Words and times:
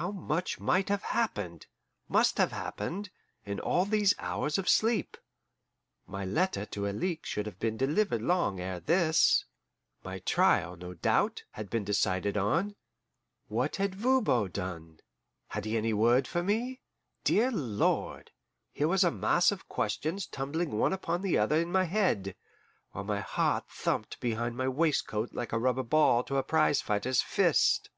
How 0.00 0.10
much 0.10 0.58
might 0.58 0.88
have 0.88 1.02
happened, 1.02 1.66
must 2.08 2.38
have 2.38 2.52
happened, 2.52 3.10
in 3.44 3.60
all 3.60 3.84
these 3.84 4.14
hours 4.18 4.56
of 4.56 4.66
sleep! 4.66 5.18
My 6.06 6.24
letter 6.24 6.64
to 6.64 6.86
Alixe 6.88 7.28
should 7.28 7.44
have 7.44 7.60
been 7.60 7.76
delivered 7.76 8.22
long 8.22 8.60
ere 8.60 8.80
this; 8.80 9.44
my 10.02 10.20
trial, 10.20 10.74
no 10.74 10.94
doubt, 10.94 11.42
had 11.50 11.68
been 11.68 11.84
decided 11.84 12.34
on. 12.38 12.76
What 13.48 13.76
had 13.76 13.94
Voban 13.94 14.52
done? 14.52 15.00
Had 15.48 15.66
he 15.66 15.76
any 15.76 15.92
word 15.92 16.26
for 16.26 16.42
me? 16.42 16.80
Dear 17.22 17.50
Lord! 17.52 18.30
here 18.72 18.88
was 18.88 19.04
a 19.04 19.10
mass 19.10 19.52
of 19.52 19.68
questions 19.68 20.24
tumbling 20.26 20.70
one 20.78 20.94
upon 20.94 21.20
the 21.20 21.36
other 21.36 21.56
in 21.60 21.70
my 21.70 21.84
head, 21.84 22.36
while 22.92 23.04
my 23.04 23.20
heart 23.20 23.68
thumped 23.68 24.18
behind 24.18 24.56
my 24.56 24.68
waistcoat 24.68 25.34
like 25.34 25.52
a 25.52 25.58
rubber 25.58 25.82
ball 25.82 26.24
to 26.24 26.38
a 26.38 26.42
prize 26.42 26.80
fighter's 26.80 27.20
fist. 27.20 27.90